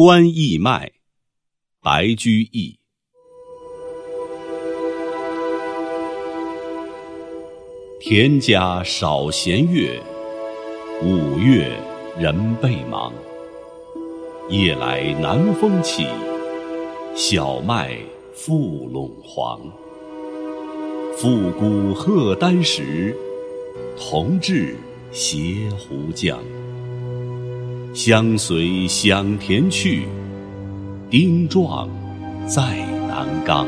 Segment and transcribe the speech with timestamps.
[0.00, 0.92] 观义脉，
[1.82, 2.78] 白居易。
[7.98, 10.00] 田家少闲月，
[11.02, 11.76] 五月
[12.16, 13.12] 人倍忙。
[14.48, 16.06] 夜来南风起，
[17.16, 17.98] 小麦
[18.32, 19.60] 覆陇黄。
[21.16, 23.16] 复古贺丹时，
[23.98, 24.76] 同治
[25.10, 26.38] 斜壶浆。
[28.00, 30.06] 相随响田去，
[31.10, 31.88] 丁壮
[32.46, 32.76] 在
[33.08, 33.66] 南冈。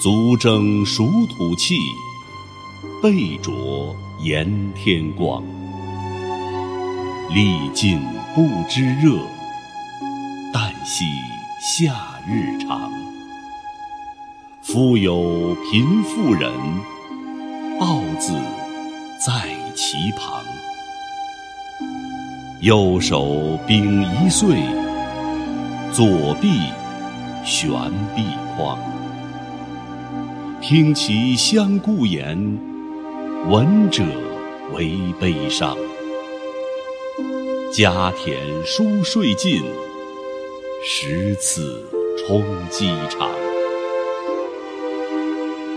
[0.00, 1.76] 足蒸暑土气，
[3.02, 5.44] 背灼炎天光。
[7.28, 8.00] 历尽
[8.34, 9.18] 不知热，
[10.50, 11.04] 旦夕
[11.60, 11.92] 夏
[12.26, 12.90] 日长。
[14.62, 16.50] 夫有贫妇人，
[17.78, 18.32] 抱子
[19.26, 20.42] 在其旁。
[22.64, 24.48] 右手秉一岁，
[25.92, 26.48] 左臂
[27.44, 27.70] 悬
[28.16, 28.24] 臂
[28.56, 28.78] 筐。
[30.62, 32.58] 听其相顾言，
[33.50, 34.02] 闻者
[34.72, 35.76] 为悲伤。
[37.70, 38.34] 家田
[38.64, 39.62] 书税尽，
[40.86, 41.86] 食此
[42.26, 43.28] 充饥肠。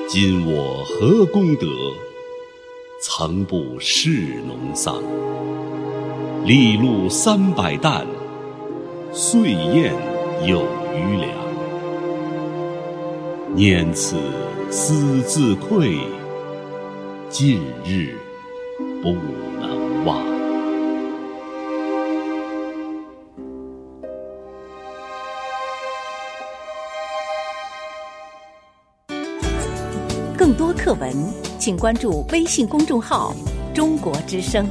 [0.07, 1.67] 今我何功德，
[3.01, 5.03] 曾不侍农桑？
[6.47, 8.07] 粒露三百担，
[9.11, 9.93] 岁晏
[10.47, 11.29] 有余粮。
[13.53, 14.15] 念此
[14.71, 15.97] 思自愧，
[17.27, 18.15] 近日
[19.03, 19.09] 不
[19.59, 20.21] 能忘。
[30.37, 31.13] 更多课文，
[31.59, 33.35] 请关注微信公众号
[33.75, 34.65] “中国之声”。